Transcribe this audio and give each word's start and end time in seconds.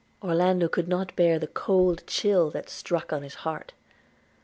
Orlando 0.23 0.67
could 0.67 0.87
not 0.87 1.15
bear 1.15 1.37
the 1.37 1.45
cold 1.45 2.07
chill 2.07 2.49
that 2.49 2.71
struck 2.71 3.13
on 3.13 3.21
his 3.21 3.35
heart. 3.45 3.73